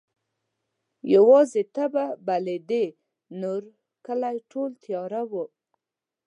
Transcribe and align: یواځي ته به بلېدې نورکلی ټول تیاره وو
یواځي 1.13 1.63
ته 1.75 1.83
به 1.93 2.05
بلېدې 2.27 2.85
نورکلی 3.41 4.37
ټول 4.51 4.71
تیاره 4.83 5.21
وو 5.31 5.45